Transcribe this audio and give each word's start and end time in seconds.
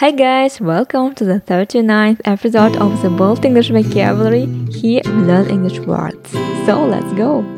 Hi 0.00 0.10
guys, 0.10 0.60
welcome 0.60 1.14
to 1.14 1.24
the 1.24 1.40
39th 1.40 2.20
episode 2.26 2.76
of 2.76 3.00
the 3.00 3.08
Bold 3.08 3.46
English 3.46 3.70
Vocabulary. 3.70 4.44
Here 4.70 5.00
we 5.06 5.10
learn 5.10 5.48
English 5.48 5.78
words. 5.78 6.32
So 6.66 6.84
let's 6.84 7.10
go! 7.14 7.55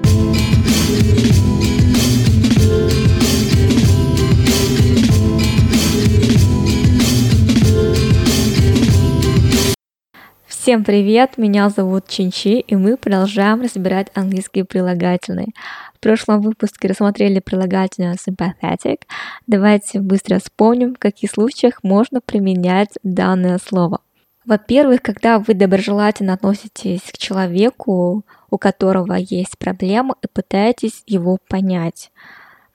Всем 10.68 10.84
привет, 10.84 11.38
меня 11.38 11.70
зовут 11.70 12.08
Чинчи, 12.08 12.60
и 12.60 12.76
мы 12.76 12.98
продолжаем 12.98 13.62
разбирать 13.62 14.08
английские 14.12 14.66
прилагательные. 14.66 15.54
В 15.94 16.00
прошлом 16.00 16.42
выпуске 16.42 16.88
рассмотрели 16.88 17.40
прилагательное 17.40 18.16
sympathetic. 18.16 19.04
Давайте 19.46 19.98
быстро 20.00 20.38
вспомним, 20.38 20.94
в 20.94 20.98
каких 20.98 21.30
случаях 21.30 21.82
можно 21.82 22.20
применять 22.20 22.90
данное 23.02 23.56
слово. 23.56 24.02
Во-первых, 24.44 25.00
когда 25.00 25.38
вы 25.38 25.54
доброжелательно 25.54 26.34
относитесь 26.34 27.00
к 27.00 27.16
человеку, 27.16 28.26
у 28.50 28.58
которого 28.58 29.14
есть 29.14 29.56
проблема, 29.56 30.16
и 30.20 30.26
пытаетесь 30.26 31.02
его 31.06 31.38
понять. 31.48 32.12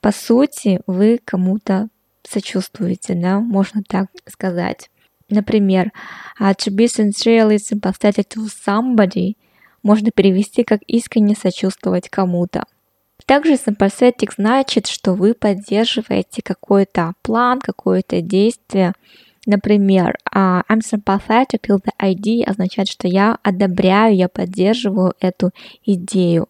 По 0.00 0.10
сути, 0.10 0.80
вы 0.88 1.20
кому-то 1.24 1.86
сочувствуете, 2.24 3.14
да, 3.14 3.38
можно 3.38 3.84
так 3.86 4.06
сказать. 4.26 4.90
Например, 5.28 5.92
to 6.40 6.70
be 6.70 6.86
sincerely 6.86 7.56
sympathetic 7.56 8.28
to 8.28 8.46
somebody 8.66 9.36
можно 9.82 10.10
перевести 10.10 10.64
как 10.64 10.80
искренне 10.86 11.34
сочувствовать 11.34 12.08
кому-то. 12.08 12.64
Также 13.26 13.54
sympathetic 13.54 14.32
значит, 14.36 14.86
что 14.86 15.14
вы 15.14 15.34
поддерживаете 15.34 16.42
какой-то 16.42 17.14
план, 17.22 17.60
какое-то 17.60 18.20
действие. 18.20 18.92
Например, 19.46 20.16
I'm 20.34 20.80
sympathetic 20.80 21.60
to 21.68 21.78
the 21.78 21.92
idea 22.02 22.44
означает, 22.44 22.88
что 22.88 23.08
я 23.08 23.38
одобряю, 23.42 24.16
я 24.16 24.28
поддерживаю 24.28 25.14
эту 25.20 25.52
идею. 25.84 26.48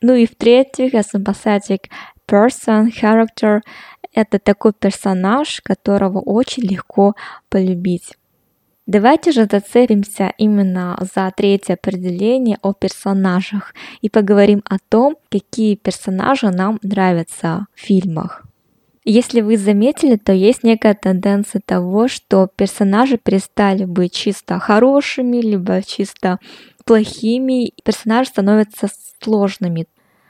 Ну 0.00 0.14
и 0.14 0.26
в-третьих, 0.26 0.94
sympathetic 0.94 1.90
person, 2.28 2.90
character— 2.90 3.60
это 4.14 4.38
такой 4.38 4.72
персонаж, 4.74 5.60
которого 5.62 6.20
очень 6.20 6.64
легко 6.64 7.14
полюбить. 7.48 8.12
Давайте 8.86 9.32
же 9.32 9.46
зацепимся 9.50 10.34
именно 10.36 10.98
за 11.14 11.32
третье 11.34 11.74
определение 11.74 12.58
о 12.60 12.74
персонажах 12.74 13.74
и 14.02 14.10
поговорим 14.10 14.62
о 14.68 14.76
том, 14.90 15.16
какие 15.30 15.74
персонажи 15.74 16.50
нам 16.50 16.78
нравятся 16.82 17.66
в 17.74 17.80
фильмах. 17.80 18.44
Если 19.06 19.40
вы 19.40 19.56
заметили, 19.56 20.16
то 20.16 20.32
есть 20.32 20.64
некая 20.64 20.94
тенденция 20.94 21.62
того, 21.64 22.08
что 22.08 22.48
персонажи 22.54 23.16
перестали 23.16 23.84
быть 23.84 24.12
чисто 24.12 24.58
хорошими, 24.58 25.38
либо 25.38 25.82
чисто 25.82 26.38
плохими, 26.84 27.72
персонажи 27.84 28.30
становятся 28.30 28.88
сложными. 29.22 29.86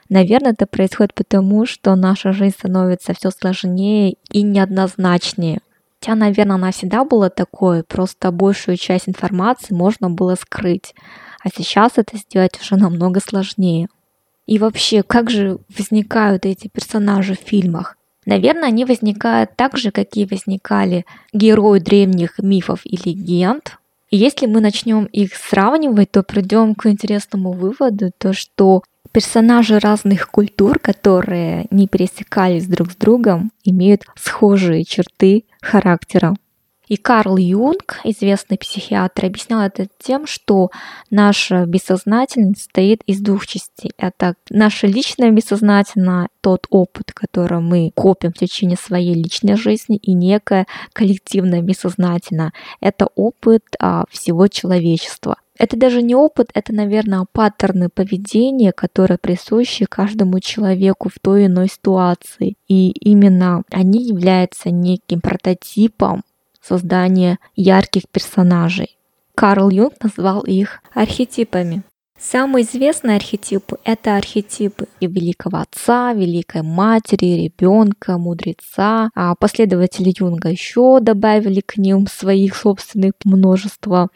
Наверное, 0.07 0.51
это 0.51 0.65
происходит 0.65 1.13
потому, 1.13 1.65
что 1.65 1.95
наша 1.95 2.31
жизнь 2.31 2.55
становится 2.57 3.13
все 3.13 3.31
сложнее 3.31 4.15
и 4.29 4.43
неоднозначнее. 4.43 5.59
Хотя, 6.05 6.15
наверное, 6.15 6.57
она 6.57 6.71
всегда 6.71 7.03
была 7.03 7.31
такой, 7.31 7.83
просто 7.83 8.31
большую 8.31 8.77
часть 8.77 9.09
информации 9.09 9.73
можно 9.73 10.07
было 10.07 10.35
скрыть. 10.35 10.93
А 11.43 11.49
сейчас 11.49 11.93
это 11.95 12.17
сделать 12.17 12.59
уже 12.61 12.75
намного 12.75 13.19
сложнее. 13.19 13.87
И 14.45 14.59
вообще, 14.59 15.01
как 15.01 15.31
же 15.31 15.57
возникают 15.75 16.45
эти 16.45 16.67
персонажи 16.67 17.33
в 17.35 17.39
фильмах? 17.39 17.97
Наверное, 18.27 18.67
они 18.67 18.85
возникают 18.85 19.55
так 19.55 19.77
же, 19.77 19.89
какие 19.89 20.25
возникали 20.25 21.07
герои 21.33 21.79
древних 21.79 22.37
мифов 22.37 22.81
и 22.83 22.97
легенд. 22.97 23.79
И 24.11 24.17
если 24.17 24.45
мы 24.45 24.61
начнем 24.61 25.05
их 25.05 25.33
сравнивать, 25.33 26.11
то 26.11 26.21
придем 26.21 26.75
к 26.75 26.85
интересному 26.85 27.51
выводу, 27.51 28.11
то 28.15 28.31
что 28.31 28.83
персонажи 29.15 29.79
разных 29.79 30.27
культур, 30.29 30.77
которые 30.77 31.67
не 31.71 31.87
пересекались 31.87 32.67
друг 32.67 32.91
с 32.91 32.97
другом, 32.97 33.49
имеют 33.63 34.01
схожие 34.17 34.83
черты 34.83 35.45
характера. 35.61 36.35
И 36.87 36.97
Карл 36.97 37.37
Юнг, 37.37 37.99
известный 38.03 38.57
психиатр, 38.57 39.25
объяснял 39.25 39.61
это 39.61 39.87
тем, 39.99 40.27
что 40.27 40.69
наша 41.09 41.65
бессознательность 41.65 42.61
состоит 42.61 43.01
из 43.05 43.21
двух 43.21 43.47
частей. 43.47 43.91
Это 43.97 44.35
наше 44.49 44.87
личное 44.87 45.31
бессознательное, 45.31 46.29
тот 46.41 46.67
опыт, 46.69 47.11
который 47.13 47.59
мы 47.59 47.91
копим 47.95 48.31
в 48.31 48.37
течение 48.37 48.77
своей 48.77 49.15
личной 49.15 49.55
жизни, 49.55 49.97
и 49.97 50.13
некое 50.13 50.67
коллективное 50.93 51.61
бессознательное. 51.61 52.53
Это 52.79 53.07
опыт 53.15 53.63
а, 53.79 54.05
всего 54.11 54.47
человечества. 54.47 55.37
Это 55.57 55.77
даже 55.77 56.01
не 56.01 56.15
опыт, 56.15 56.49
это, 56.53 56.73
наверное, 56.73 57.25
паттерны 57.31 57.89
поведения, 57.89 58.73
которые 58.73 59.17
присущи 59.17 59.85
каждому 59.85 60.41
человеку 60.41 61.09
в 61.09 61.17
той 61.21 61.43
или 61.43 61.47
иной 61.47 61.69
ситуации. 61.69 62.55
И 62.67 62.91
именно 62.91 63.63
они 63.71 64.03
являются 64.05 64.69
неким 64.69 65.21
прототипом 65.21 66.23
создания 66.65 67.39
ярких 67.55 68.03
персонажей. 68.11 68.97
Карл 69.35 69.69
Юнг 69.69 69.93
назвал 70.01 70.41
их 70.41 70.81
архетипами. 70.93 71.83
Самые 72.17 72.63
известные 72.63 73.17
архетипы— 73.17 73.77
это 73.83 74.15
архетипы 74.15 74.87
великого 75.01 75.59
отца, 75.59 76.13
великой 76.13 76.61
матери, 76.61 77.43
ребенка, 77.43 78.17
мудреца. 78.17 79.09
А 79.13 79.35
последователи 79.35 80.13
Юнга 80.17 80.49
еще 80.49 80.99
добавили 81.01 81.59
к 81.59 81.77
ним 81.77 82.07
своих 82.07 82.55
собственных 82.55 83.13
множество 83.25 84.09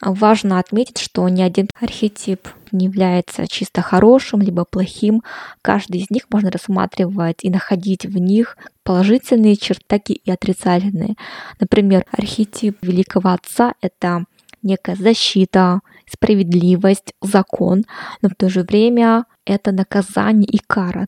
Важно 0.00 0.58
отметить, 0.58 0.98
что 0.98 1.28
ни 1.28 1.40
один 1.40 1.68
архетип 1.80 2.48
не 2.72 2.86
является 2.86 3.46
чисто 3.46 3.80
хорошим 3.80 4.42
либо 4.42 4.64
плохим. 4.64 5.22
Каждый 5.62 6.00
из 6.00 6.10
них 6.10 6.24
можно 6.30 6.50
рассматривать 6.50 7.38
и 7.42 7.50
находить 7.50 8.04
в 8.04 8.18
них 8.18 8.56
положительные 8.82 9.56
черты, 9.56 10.14
и 10.14 10.30
отрицательные. 10.30 11.14
Например, 11.60 12.04
архетип 12.10 12.78
великого 12.82 13.30
отца— 13.30 13.74
это 13.80 14.24
некая 14.62 14.96
защита, 14.96 15.80
справедливость, 16.10 17.14
закон, 17.20 17.84
но 18.20 18.28
в 18.28 18.34
то 18.34 18.48
же 18.48 18.62
время 18.62 19.24
это 19.44 19.72
наказание 19.72 20.48
и 20.48 20.58
кара. 20.58 21.06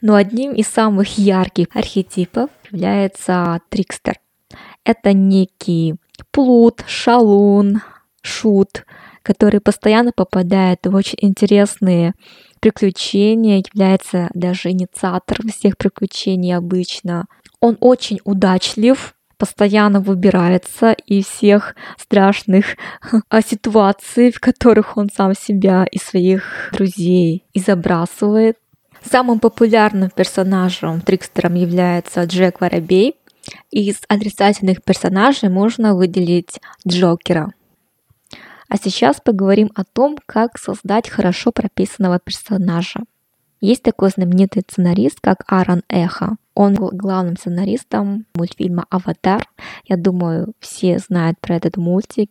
Но 0.00 0.14
одним 0.14 0.52
из 0.52 0.68
самых 0.68 1.18
ярких 1.18 1.66
архетипов 1.74 2.50
является 2.70 3.60
трикстер. 3.68 4.18
Это 4.84 5.12
некий 5.12 5.96
плут, 6.32 6.84
шалун, 6.86 7.82
шут, 8.22 8.84
который 9.22 9.60
постоянно 9.60 10.12
попадает 10.14 10.80
в 10.86 10.94
очень 10.94 11.18
интересные 11.20 12.14
приключения, 12.60 13.62
является 13.72 14.30
даже 14.34 14.70
инициатором 14.70 15.48
всех 15.48 15.76
приключений 15.76 16.56
обычно. 16.56 17.26
Он 17.60 17.76
очень 17.80 18.20
удачлив, 18.24 19.14
постоянно 19.36 20.00
выбирается 20.00 20.92
из 20.92 21.26
всех 21.26 21.74
страшных 21.98 22.76
ситуаций, 23.44 24.30
в 24.30 24.38
которых 24.38 24.96
он 24.96 25.08
сам 25.14 25.34
себя 25.34 25.84
и 25.90 25.98
своих 25.98 26.70
друзей 26.72 27.44
и 27.52 27.58
забрасывает. 27.58 28.56
Самым 29.04 29.40
популярным 29.40 30.10
персонажем, 30.10 31.00
трикстером 31.00 31.54
является 31.54 32.22
Джек 32.22 32.60
Воробей. 32.60 33.16
Из 33.72 33.96
отрицательных 34.06 34.84
персонажей 34.84 35.48
можно 35.48 35.96
выделить 35.96 36.60
Джокера. 36.86 37.52
А 38.72 38.78
сейчас 38.78 39.20
поговорим 39.20 39.70
о 39.74 39.84
том, 39.84 40.16
как 40.24 40.56
создать 40.56 41.06
хорошо 41.06 41.52
прописанного 41.52 42.18
персонажа. 42.18 43.00
Есть 43.60 43.82
такой 43.82 44.08
знаменитый 44.08 44.62
сценарист, 44.66 45.20
как 45.20 45.44
Аарон 45.46 45.82
Эхо. 45.90 46.36
Он 46.54 46.72
был 46.72 46.88
главным 46.90 47.36
сценаристом 47.36 48.24
мультфильма 48.34 48.86
«Аватар». 48.88 49.46
Я 49.84 49.98
думаю, 49.98 50.54
все 50.58 50.98
знают 51.00 51.38
про 51.38 51.56
этот 51.56 51.76
мультик. 51.76 52.30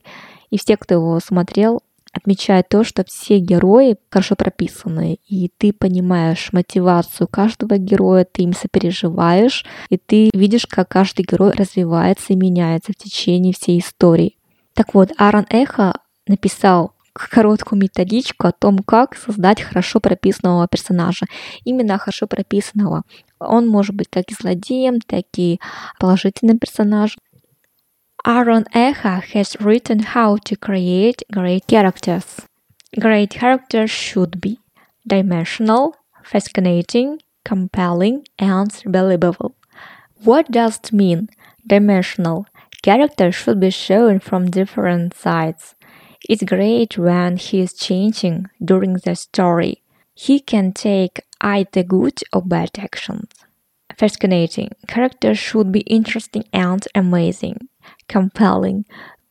И 0.50 0.58
все, 0.58 0.78
кто 0.78 0.96
его 0.96 1.20
смотрел, 1.20 1.84
отмечают 2.12 2.70
то, 2.70 2.84
что 2.84 3.04
все 3.04 3.38
герои 3.38 3.98
хорошо 4.10 4.36
прописаны, 4.36 5.20
и 5.28 5.48
ты 5.60 5.72
понимаешь 5.72 6.52
мотивацию 6.54 7.28
каждого 7.28 7.78
героя, 7.78 8.26
ты 8.26 8.42
им 8.42 8.54
сопереживаешь, 8.54 9.64
и 9.90 9.98
ты 10.00 10.32
видишь, 10.34 10.66
как 10.66 10.90
каждый 10.90 11.24
герой 11.24 11.52
развивается 11.52 12.34
и 12.34 12.36
меняется 12.36 12.94
в 12.94 12.96
течение 12.96 13.54
всей 13.54 13.78
истории. 13.78 14.38
Так 14.74 14.96
вот, 14.96 15.12
Аарон 15.18 15.46
Эхо 15.52 16.00
написал 16.32 16.94
короткую 17.14 17.82
методичку 17.82 18.48
о 18.48 18.52
том, 18.52 18.80
как 18.80 19.16
создать 19.16 19.62
хорошо 19.62 20.00
прописанного 20.00 20.68
персонажа. 20.68 21.26
Именно 21.66 21.98
хорошо 21.98 22.26
прописанного. 22.26 23.04
Он 23.40 23.68
может 23.68 23.96
быть 23.96 24.08
как 24.10 24.26
и 24.30 24.34
злодеем, 24.34 25.02
так 25.02 25.26
и 25.38 25.60
положительным 26.00 26.58
персонажем. 26.58 27.20
Aaron 28.26 28.66
Echa 28.74 29.22
has 29.34 29.60
written 29.60 30.00
how 30.14 30.38
to 30.38 30.56
create 30.56 31.24
great 31.32 31.66
characters. 31.68 32.46
Great 32.96 33.32
characters 33.32 33.90
should 33.90 34.40
be 34.40 34.60
dimensional, 35.06 35.96
fascinating, 36.24 37.20
compelling, 37.44 38.24
and 38.38 38.72
believable. 38.86 39.54
What 40.24 40.52
does 40.52 40.78
it 40.78 40.92
mean? 40.92 41.30
Dimensional 41.66 42.46
Character 42.82 43.32
should 43.32 43.60
be 43.60 43.70
shown 43.70 44.20
from 44.20 44.50
different 44.50 45.14
sides. 45.14 45.76
It's 46.30 46.44
great 46.44 46.98
when 46.98 47.38
he 47.38 47.62
is 47.62 47.74
changing 47.74 48.48
during 48.64 48.94
the 48.94 49.16
story. 49.16 49.82
He 50.14 50.40
can 50.40 50.72
take 50.72 51.22
either 51.42 51.84
good 51.84 52.20
or 52.32 52.42
bad 52.42 52.72
actions. 52.78 53.30
Fascinating. 53.98 54.70
Characters 54.88 55.40
should 55.40 55.72
be 55.72 55.82
interesting 55.82 56.44
and 56.54 56.86
amazing, 56.96 57.70
compelling. 58.08 58.86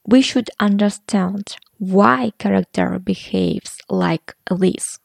We 0.06 0.20
should 0.20 0.50
understand 0.58 1.56
why 1.78 2.32
character 2.38 2.98
behaves 2.98 3.78
like 3.88 4.34
this. 4.50 4.98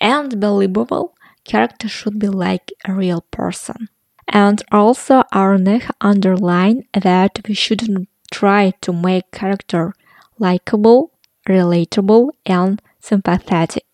And 0.00 0.40
believable, 0.40 1.14
character 1.44 1.88
should 1.88 2.18
be 2.18 2.28
like 2.28 2.72
a 2.84 2.92
real 2.92 3.22
person. 3.30 3.88
And 4.26 4.62
also 4.70 5.22
Arne 5.32 5.82
underline 6.00 6.84
that 6.92 7.40
we 7.46 7.54
shouldn't 7.54 8.08
try 8.30 8.72
to 8.82 8.92
make 8.92 9.30
character 9.30 9.94
likable, 10.38 11.12
relatable, 11.48 12.30
and 12.46 12.80
sympathetic. 13.00 13.84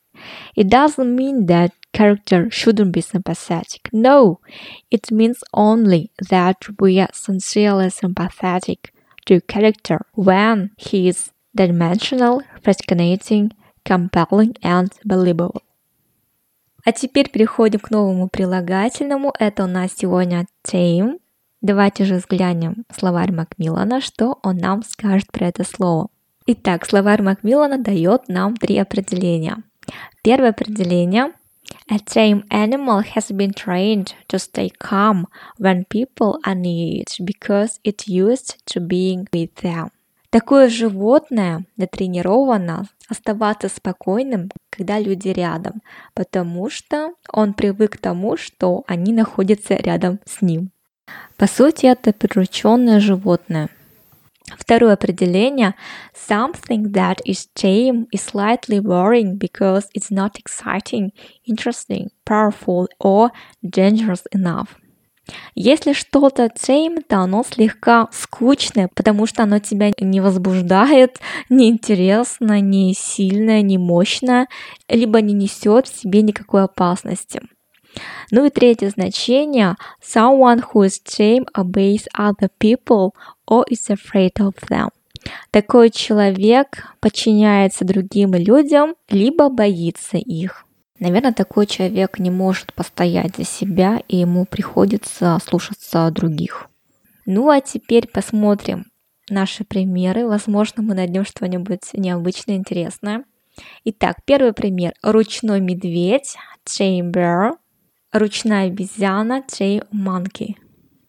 It 0.56 0.68
doesn't 0.68 1.14
mean 1.14 1.46
that 1.46 1.72
character 1.92 2.50
shouldn't 2.50 2.92
be 2.92 3.00
sympathetic. 3.00 3.88
No, 3.92 4.40
it 4.90 5.10
means 5.10 5.42
only 5.52 6.10
that 6.28 6.58
we 6.78 7.00
are 7.00 7.10
sincerely 7.12 7.90
sympathetic 7.90 8.92
to 9.26 9.40
character 9.42 10.04
when 10.14 10.72
he 10.76 11.08
is 11.08 11.32
dimensional, 11.54 12.42
fascinating, 12.62 13.52
compelling, 13.84 14.56
and 14.62 14.90
believable. 15.04 15.62
А 16.86 16.92
теперь 16.92 17.30
переходим 17.30 17.80
к 17.80 17.90
новому 17.90 18.28
прилагательному. 18.28 19.32
Это 19.38 19.64
у 19.64 19.66
нас 19.66 19.92
сегодня 19.96 20.46
tame. 20.66 21.18
Давайте 21.62 22.04
же 22.04 22.16
взглянем 22.16 22.84
словарь 22.94 23.32
Макмиллана, 23.32 24.02
что 24.02 24.38
он 24.42 24.58
нам 24.58 24.82
скажет 24.82 25.32
про 25.32 25.46
это 25.46 25.64
слово. 25.64 26.08
Итак, 26.46 26.84
словарь 26.84 27.22
Макмиллана 27.22 27.78
дает 27.78 28.28
нам 28.28 28.54
три 28.54 28.76
определения. 28.76 29.62
Первое 30.22 30.50
определение 30.50 31.32
A 31.88 31.96
tame 31.96 32.46
animal 32.50 33.02
has 33.14 33.34
been 33.34 33.54
trained 33.54 34.12
to 34.28 34.38
stay 34.38 34.70
calm 34.78 35.24
when 35.58 35.86
people 35.86 36.34
are 36.44 36.54
near 36.54 37.00
it 37.00 37.16
because 37.20 37.80
it's 37.82 38.06
used 38.06 38.56
to 38.66 38.86
being 38.86 39.26
with 39.32 39.54
them. 39.62 39.88
Такое 40.28 40.68
животное 40.68 41.64
натренировано 41.78 42.88
оставаться 43.08 43.70
спокойным, 43.70 44.50
когда 44.68 44.98
люди 44.98 45.28
рядом, 45.28 45.80
потому 46.12 46.68
что 46.68 47.14
он 47.32 47.54
привык 47.54 47.92
к 47.92 47.98
тому, 47.98 48.36
что 48.36 48.84
они 48.86 49.14
находятся 49.14 49.76
рядом 49.76 50.20
с 50.26 50.42
ним. 50.42 50.70
По 51.38 51.46
сути, 51.46 51.86
это 51.86 52.12
прирученное 52.12 53.00
животное– 53.00 53.70
Второе 54.58 54.92
определение 54.92 55.74
something 56.14 56.92
that 56.92 57.16
is 57.24 57.48
tame 57.54 58.06
is 58.12 58.20
slightly 58.20 58.78
boring 58.78 59.38
because 59.38 59.88
it's 59.94 60.10
not 60.10 60.36
exciting, 60.38 61.12
interesting, 61.46 62.10
powerful 62.26 62.86
or 62.98 63.30
dangerous 63.62 64.22
enough. 64.32 64.76
Если 65.54 65.94
что-то 65.94 66.50
tame, 66.50 67.02
то 67.08 67.20
оно 67.20 67.42
слегка 67.44 68.08
скучное, 68.12 68.90
потому 68.94 69.26
что 69.26 69.44
оно 69.44 69.58
тебя 69.58 69.90
не 69.98 70.20
возбуждает, 70.20 71.18
не 71.48 71.70
интересно, 71.70 72.60
не 72.60 72.94
сильное, 72.94 73.62
не 73.62 73.78
мощное, 73.78 74.48
либо 74.88 75.22
не 75.22 75.32
несет 75.32 75.88
в 75.88 75.96
себе 75.96 76.20
никакой 76.20 76.64
опасности. 76.64 77.40
Ну 78.30 78.44
и 78.44 78.50
третье 78.50 78.90
значение 78.90 79.76
someone 80.02 80.64
who 80.72 80.84
is 80.84 81.00
tame 81.02 81.46
obeys 81.56 82.06
other 82.18 82.50
people 82.60 83.12
or 83.46 83.64
is 83.70 83.88
afraid 83.88 84.34
of 84.38 84.54
them. 84.68 84.90
Такой 85.50 85.90
человек 85.90 86.94
подчиняется 87.00 87.84
другим 87.84 88.34
людям, 88.34 88.94
либо 89.08 89.48
боится 89.48 90.16
их. 90.18 90.66
Наверное, 90.98 91.32
такой 91.32 91.66
человек 91.66 92.18
не 92.18 92.30
может 92.30 92.72
постоять 92.72 93.36
за 93.36 93.44
себя, 93.44 94.00
и 94.08 94.18
ему 94.18 94.44
приходится 94.44 95.38
слушаться 95.44 96.10
других. 96.10 96.68
Ну 97.26 97.48
а 97.50 97.60
теперь 97.60 98.06
посмотрим 98.06 98.86
наши 99.28 99.64
примеры. 99.64 100.26
Возможно, 100.26 100.82
мы 100.82 100.94
найдем 100.94 101.24
что-нибудь 101.24 101.92
необычное, 101.94 102.56
интересное. 102.56 103.24
Итак, 103.84 104.18
первый 104.24 104.52
пример. 104.52 104.94
Ручной 105.02 105.60
медведь, 105.60 106.36
chamber, 106.66 107.52
ручная 108.12 108.66
обезьяна, 108.68 109.42
J 109.48 109.82
Monkey. 109.92 110.56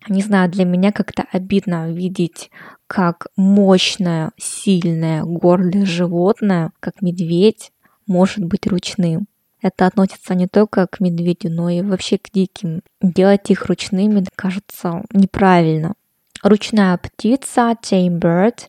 Не 0.08 0.22
знаю, 0.22 0.50
для 0.52 0.66
меня 0.66 0.92
как-то 0.92 1.26
обидно 1.32 1.92
видеть, 1.92 2.52
как 2.88 3.28
мощное, 3.36 4.32
сильное, 4.38 5.24
гордое 5.24 5.86
животное, 5.86 6.72
как 6.80 7.02
медведь, 7.02 7.72
может 8.06 8.46
быть 8.46 8.68
ручным. 8.68 9.28
Это 9.62 9.88
относится 9.88 10.36
не 10.36 10.48
только 10.48 10.86
к 10.86 11.00
медведю, 11.00 11.50
но 11.50 11.70
и 11.70 11.82
вообще 11.82 12.20
к 12.20 12.30
диким. 12.32 12.82
Делать 13.02 13.50
их 13.50 13.66
ручными 13.66 14.24
кажется 14.36 15.04
неправильно. 15.12 15.96
Ручная 16.44 16.96
птица, 16.98 17.76
bird, 17.82 18.68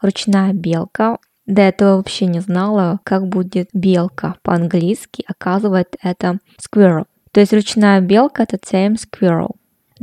ручная 0.00 0.52
белка. 0.52 1.18
До 1.46 1.62
этого 1.62 1.98
вообще 1.98 2.26
не 2.26 2.40
знала, 2.40 2.98
как 3.04 3.28
будет 3.28 3.68
белка 3.72 4.34
по-английски. 4.42 5.24
Оказывается, 5.28 5.98
это 6.02 6.38
squirrel. 6.58 7.04
То 7.30 7.38
есть 7.38 7.52
ручная 7.52 8.00
белка 8.00 8.42
это 8.42 8.56
tame 8.56 8.96
squirrel. 8.96 9.54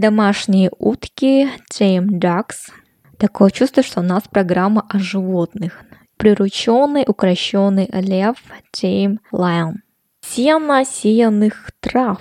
Домашние 0.01 0.71
утки 0.79 1.47
tame 1.71 2.07
ducks. 2.07 2.71
Такое 3.19 3.51
чувство, 3.51 3.83
что 3.83 3.99
у 3.99 4.03
нас 4.03 4.23
программа 4.23 4.83
о 4.89 4.97
животных. 4.97 5.83
Прирученный, 6.17 7.03
укращенный 7.07 7.87
лев 7.93 8.35
tame 8.75 9.19
lion. 9.31 9.73
Сено 10.21 10.85
сеянных 10.85 11.69
трав. 11.81 12.19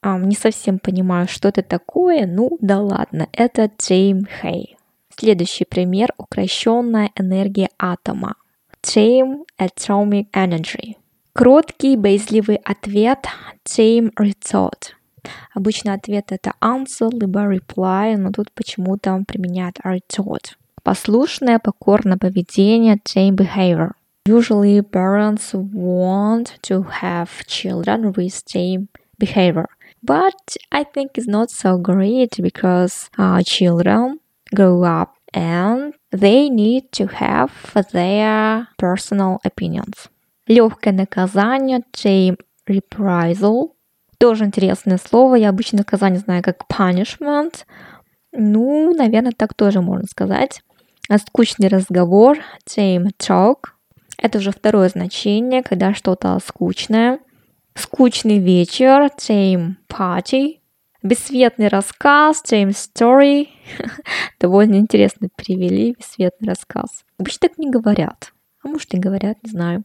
А, 0.00 0.18
не 0.18 0.34
совсем 0.34 0.80
понимаю, 0.80 1.28
что 1.28 1.46
это 1.46 1.62
такое. 1.62 2.26
Ну 2.26 2.58
да 2.60 2.80
ладно, 2.80 3.28
это 3.32 3.70
tame 3.78 4.26
hay. 4.42 4.74
Следующий 5.16 5.64
пример– 5.64 6.12
укращенная 6.18 7.12
энергия 7.14 7.68
атома. 7.78 8.34
Tame 8.82 9.44
atomic 9.60 10.26
energy. 10.34 10.96
Кроткий, 11.34 11.94
боязливый 11.94 12.56
ответ 12.56 13.28
same 13.64 14.10
retort. 14.18 14.96
Обычно 15.54 15.94
ответ 15.94 16.32
это 16.32 16.52
answer, 16.60 17.10
либо 17.12 17.40
reply, 17.40 18.16
но 18.16 18.30
тут 18.30 18.52
почему-то 18.52 19.22
применяют 19.26 19.78
retort. 19.84 20.56
Послушное, 20.82 21.58
покорное 21.58 22.16
поведение 22.16 22.98
same 23.08 23.36
behavior. 23.36 23.92
Usually 24.26 24.80
parents 24.82 25.52
want 25.52 26.60
to 26.62 26.84
have 27.02 27.28
children 27.46 28.12
with 28.12 28.42
same 28.46 28.88
behavior. 29.18 29.66
But 30.02 30.56
I 30.70 30.84
think 30.84 31.12
it's 31.16 31.28
not 31.28 31.50
so 31.50 31.78
great 31.78 32.40
because 32.40 33.08
uh, 33.18 33.42
children 33.42 34.18
grow 34.54 34.82
up 34.82 35.14
and 35.32 35.94
they 36.10 36.48
need 36.50 36.92
to 36.92 37.06
have 37.06 37.52
their 37.92 38.68
personal 38.78 39.40
opinions. 39.44 40.08
Легкое 40.48 40.92
наказание, 40.92 41.82
tame 41.92 42.36
reprisal. 42.68 43.76
Тоже 44.22 44.44
интересное 44.44 44.98
слово. 44.98 45.34
Я 45.34 45.48
обычно 45.48 45.78
наказание 45.78 46.20
знаю 46.20 46.44
как 46.44 46.58
punishment. 46.70 47.64
Ну, 48.30 48.94
наверное, 48.94 49.32
так 49.32 49.52
тоже 49.52 49.80
можно 49.80 50.06
сказать. 50.06 50.62
А 51.08 51.18
скучный 51.18 51.66
разговор, 51.66 52.38
tame 52.64 53.10
talk. 53.18 53.70
Это 54.18 54.38
уже 54.38 54.52
второе 54.52 54.90
значение, 54.90 55.64
когда 55.64 55.92
что-то 55.92 56.38
скучное. 56.38 57.18
Скучный 57.74 58.38
вечер, 58.38 59.10
tame 59.18 59.74
party. 59.88 60.60
Бесцветный 61.02 61.66
рассказ, 61.66 62.44
tame 62.48 62.70
story. 62.70 63.48
Довольно 64.38 64.76
интересно 64.76 65.30
перевели 65.34 65.96
бесцветный 65.98 66.46
рассказ. 66.46 67.02
Обычно 67.18 67.48
так 67.48 67.58
не 67.58 67.68
говорят. 67.68 68.32
А 68.62 68.68
может 68.68 68.94
и 68.94 68.98
говорят, 68.98 69.38
не 69.42 69.50
знаю. 69.50 69.82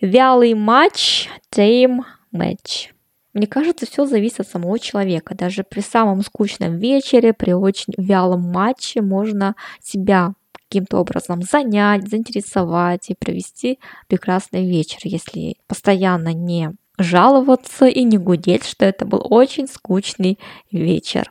Вялый 0.00 0.54
матч, 0.54 1.28
tame 1.52 2.02
match. 2.32 2.92
Мне 3.32 3.46
кажется, 3.46 3.86
все 3.86 4.04
зависит 4.06 4.40
от 4.40 4.48
самого 4.48 4.78
человека. 4.78 5.34
Даже 5.34 5.64
при 5.64 5.80
самом 5.80 6.22
скучном 6.22 6.76
вечере, 6.76 7.32
при 7.32 7.52
очень 7.52 7.94
вялом 7.96 8.42
матче 8.42 9.00
можно 9.00 9.54
себя 9.80 10.34
каким-то 10.68 10.98
образом 10.98 11.42
занять, 11.42 12.08
заинтересовать 12.08 13.10
и 13.10 13.14
провести 13.14 13.78
прекрасный 14.08 14.68
вечер, 14.68 15.00
если 15.04 15.56
постоянно 15.66 16.32
не 16.32 16.72
жаловаться 16.98 17.86
и 17.86 18.04
не 18.04 18.18
гудеть, 18.18 18.66
что 18.66 18.84
это 18.84 19.04
был 19.04 19.26
очень 19.28 19.66
скучный 19.66 20.38
вечер. 20.70 21.30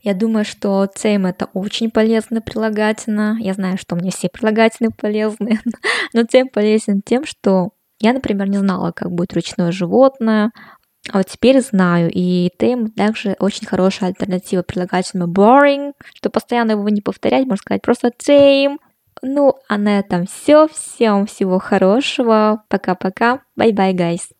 Я 0.00 0.14
думаю, 0.14 0.44
что 0.44 0.88
тем 0.92 1.26
это 1.26 1.48
очень 1.54 1.90
полезно 1.90 2.40
прилагательно. 2.40 3.36
Я 3.40 3.54
знаю, 3.54 3.78
что 3.78 3.94
мне 3.94 4.10
все 4.10 4.28
прилагательные 4.28 4.90
полезны, 4.90 5.60
но 6.12 6.24
тем 6.24 6.48
полезен 6.48 7.02
тем, 7.02 7.24
что 7.24 7.70
я, 8.00 8.12
например, 8.12 8.48
не 8.48 8.58
знала, 8.58 8.90
как 8.90 9.12
будет 9.12 9.32
ручное 9.32 9.70
животное, 9.70 10.50
А 11.10 11.18
вот 11.18 11.26
теперь 11.26 11.60
знаю, 11.60 12.10
и 12.12 12.50
tame 12.58 12.88
также 12.88 13.34
очень 13.40 13.66
хорошая 13.66 14.10
альтернатива 14.10 14.62
прилагательному 14.62 15.32
boring, 15.32 15.92
что 16.14 16.30
постоянно 16.30 16.72
его 16.72 16.88
не 16.88 17.00
повторять, 17.00 17.46
можно 17.46 17.56
сказать 17.56 17.82
просто 17.82 18.08
tame. 18.08 18.78
Ну, 19.20 19.54
а 19.68 19.78
на 19.78 19.98
этом 19.98 20.26
все. 20.26 20.68
Всем 20.68 21.26
всего 21.26 21.58
хорошего. 21.58 22.64
Пока-пока. 22.68 23.40
Bye-bye, 23.58 23.94
guys. 23.94 24.30